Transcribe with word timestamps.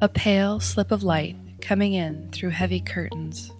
A 0.00 0.08
pale 0.08 0.60
slip 0.60 0.92
of 0.92 1.02
light 1.02 1.34
coming 1.60 1.92
in 1.92 2.30
through 2.30 2.50
heavy 2.50 2.78
curtains. 2.78 3.50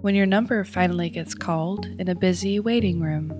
When 0.00 0.16
your 0.16 0.26
number 0.26 0.64
finally 0.64 1.10
gets 1.10 1.32
called 1.32 1.86
in 1.86 2.08
a 2.08 2.16
busy 2.16 2.58
waiting 2.58 3.00
room. 3.00 3.30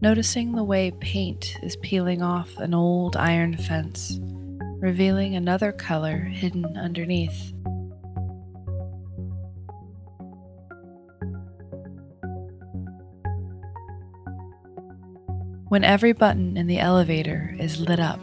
Noticing 0.00 0.52
the 0.52 0.64
way 0.64 0.92
paint 0.92 1.58
is 1.62 1.76
peeling 1.76 2.22
off 2.22 2.56
an 2.56 2.72
old 2.72 3.16
iron 3.16 3.58
fence, 3.58 4.18
revealing 4.78 5.34
another 5.34 5.72
color 5.72 6.20
hidden 6.20 6.74
underneath. 6.78 7.52
When 15.68 15.84
every 15.84 16.12
button 16.12 16.56
in 16.56 16.66
the 16.66 16.78
elevator 16.78 17.54
is 17.58 17.78
lit 17.80 18.00
up. 18.00 18.20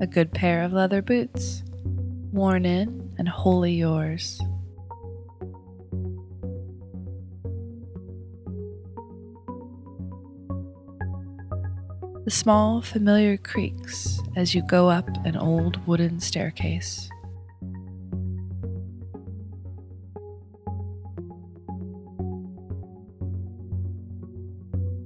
A 0.00 0.06
good 0.06 0.32
pair 0.32 0.64
of 0.64 0.72
leather 0.72 1.02
boots, 1.02 1.62
worn 2.32 2.66
in 2.66 3.14
and 3.16 3.28
wholly 3.28 3.72
yours. 3.72 4.40
The 12.24 12.30
small, 12.30 12.80
familiar 12.80 13.36
creaks 13.36 14.18
as 14.34 14.54
you 14.54 14.62
go 14.62 14.88
up 14.88 15.08
an 15.26 15.36
old 15.36 15.86
wooden 15.86 16.20
staircase. 16.20 17.10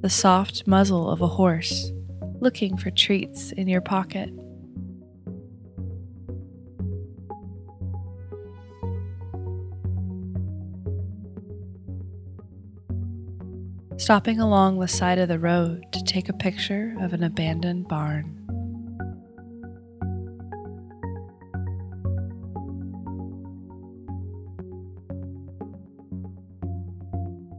The 0.00 0.08
soft 0.08 0.66
muzzle 0.66 1.10
of 1.10 1.20
a 1.20 1.26
horse, 1.26 1.90
looking 2.40 2.76
for 2.76 2.90
treats 2.90 3.50
in 3.52 3.66
your 3.66 3.80
pocket. 3.80 4.30
Stopping 13.96 14.38
along 14.38 14.78
the 14.78 14.86
side 14.86 15.18
of 15.18 15.28
the 15.28 15.40
road 15.40 15.84
to 15.90 16.04
take 16.04 16.28
a 16.28 16.32
picture 16.32 16.96
of 17.00 17.12
an 17.12 17.24
abandoned 17.24 17.88
barn. 17.88 18.37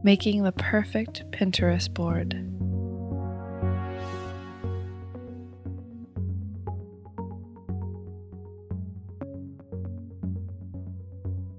Making 0.02 0.42
the 0.42 0.52
perfect 0.52 1.30
Pinterest 1.30 1.92
board. 1.92 2.34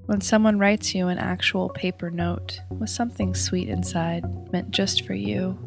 When 0.08 0.20
someone 0.20 0.60
writes 0.60 0.94
you 0.94 1.08
an 1.08 1.20
actual 1.20 1.70
paper 1.70 2.12
note 2.12 2.60
with 2.70 2.90
something 2.90 3.34
sweet 3.34 3.70
inside 3.70 4.26
meant 4.52 4.72
just 4.72 5.06
for 5.06 5.14
you. 5.14 5.58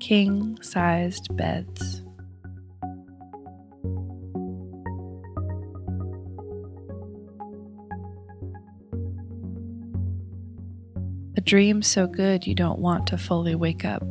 King 0.00 0.58
sized 0.60 1.34
beds. 1.36 1.97
Dream 11.48 11.80
so 11.80 12.06
good 12.06 12.46
you 12.46 12.54
don't 12.54 12.78
want 12.78 13.06
to 13.06 13.16
fully 13.16 13.54
wake 13.54 13.82
up. 13.82 14.02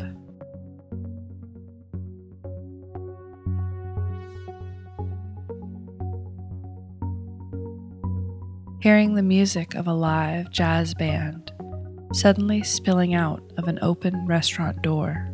Hearing 8.82 9.14
the 9.14 9.22
music 9.22 9.76
of 9.76 9.86
a 9.86 9.94
live 9.94 10.50
jazz 10.50 10.96
band 10.96 11.52
suddenly 12.12 12.64
spilling 12.64 13.14
out 13.14 13.44
of 13.58 13.68
an 13.68 13.78
open 13.84 14.26
restaurant 14.26 14.82
door. 14.82 15.30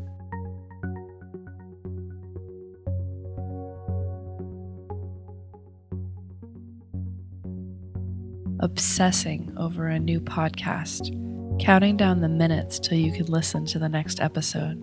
Obsessing 8.59 9.53
over 9.55 9.87
a 9.87 9.99
new 9.99 10.19
podcast 10.19 11.17
counting 11.59 11.97
down 11.97 12.21
the 12.21 12.29
minutes 12.29 12.79
till 12.79 12.97
you 12.97 13.11
could 13.11 13.29
listen 13.29 13.65
to 13.67 13.79
the 13.79 13.89
next 13.89 14.19
episode. 14.19 14.81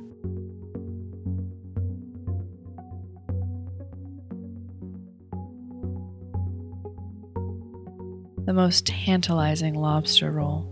The 8.46 8.54
most 8.54 8.86
tantalizing 8.86 9.74
lobster 9.74 10.32
roll, 10.32 10.66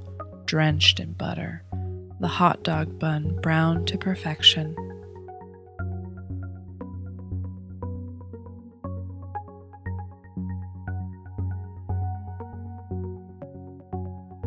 drenched 0.47 0.99
in 0.99 1.13
butter, 1.13 1.63
the 2.21 2.29
hot 2.29 2.65
dog 2.65 2.99
bun 2.99 3.39
browned 3.41 3.87
to 3.89 3.99
perfection 3.99 4.75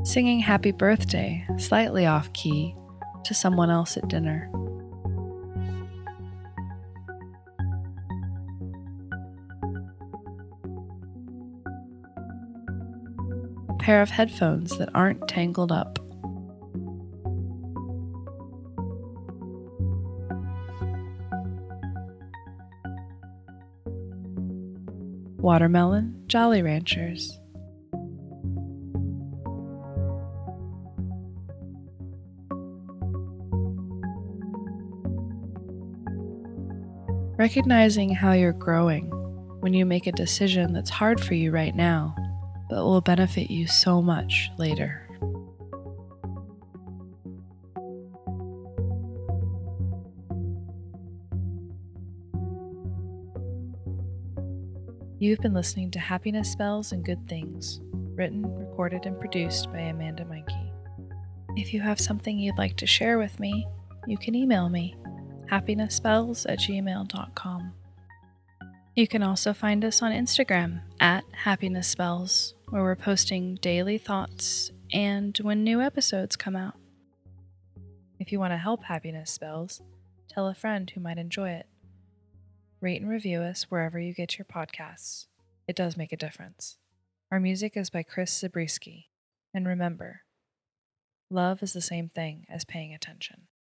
singing 0.04 0.40
happy 0.40 0.72
birthday, 0.72 1.46
slightly 1.58 2.06
off 2.06 2.32
key, 2.34 2.76
to 3.24 3.34
someone 3.34 3.70
else 3.70 3.98
at 3.98 4.08
dinner. 4.08 4.50
A 13.70 13.74
pair 13.80 14.02
of 14.02 14.10
headphones 14.10 14.78
that 14.78 14.90
aren't 14.94 15.28
tangled 15.28 15.72
up. 15.72 16.00
Watermelon 25.38 26.24
Jolly 26.28 26.62
Ranchers. 26.62 27.41
Recognizing 37.42 38.14
how 38.14 38.34
you're 38.34 38.54
growing 38.54 39.06
when 39.62 39.74
you 39.74 39.84
make 39.84 40.06
a 40.06 40.12
decision 40.12 40.74
that's 40.74 40.92
hard 40.92 41.20
for 41.20 41.34
you 41.34 41.50
right 41.50 41.76
now, 41.76 42.16
but 42.70 42.86
will 42.86 43.02
benefit 43.02 43.50
you 43.50 43.66
so 43.66 44.00
much 44.00 44.52
later. 44.60 45.10
You've 55.18 55.40
been 55.40 55.56
listening 55.56 55.90
to 55.90 56.00
Happiness 56.00 56.52
Spells 56.52 56.92
and 56.92 57.04
Good 57.04 57.28
Things, 57.28 57.82
written, 57.92 58.44
recorded, 58.56 59.08
and 59.08 59.20
produced 59.20 59.74
by 59.74 59.80
Amanda 59.80 60.26
Mikey. 60.26 60.72
If 61.56 61.74
you 61.74 61.82
have 61.82 62.00
something 62.00 62.38
you'd 62.38 62.60
like 62.60 62.78
to 62.78 62.86
share 62.86 63.18
with 63.18 63.40
me, 63.40 63.66
you 64.06 64.20
can 64.20 64.36
email 64.36 64.70
me 64.70 64.96
happinessspells 65.52 66.46
at 66.50 66.60
gmail.com. 66.60 67.74
You 68.96 69.08
can 69.08 69.24
also 69.24 69.54
find 69.54 69.84
us 69.84 70.02
on 70.02 70.12
Instagram 70.12 70.82
at 71.00 71.24
Happiness 71.32 71.88
Spells, 71.88 72.56
where 72.70 72.84
we're 72.84 72.96
posting 72.96 73.56
daily 73.56 73.98
thoughts 73.98 74.72
and 74.94 75.38
when 75.42 75.64
new 75.64 75.82
episodes 75.82 76.36
come 76.36 76.56
out. 76.56 76.76
If 78.20 78.32
you 78.32 78.40
want 78.40 78.54
to 78.54 78.58
help 78.58 78.84
Happiness 78.84 79.32
Spells, 79.32 79.82
tell 80.30 80.48
a 80.48 80.54
friend 80.54 80.90
who 80.90 81.02
might 81.02 81.18
enjoy 81.18 81.50
it. 81.52 81.68
Rate 82.80 83.02
and 83.02 83.10
review 83.10 83.42
us 83.42 83.64
wherever 83.70 84.00
you 84.00 84.14
get 84.14 84.38
your 84.38 84.46
podcasts. 84.46 85.28
It 85.68 85.76
does 85.76 85.98
make 85.98 86.12
a 86.12 86.18
difference. 86.18 86.78
Our 87.32 87.40
music 87.40 87.78
is 87.78 87.90
by 87.90 88.04
Chris 88.04 88.34
Zabriskie. 88.38 89.10
And 89.54 89.68
remember, 89.68 90.22
love 91.30 91.64
is 91.64 91.74
the 91.74 91.82
same 91.82 92.10
thing 92.10 92.46
as 92.50 92.66
paying 92.66 92.94
attention. 92.94 93.48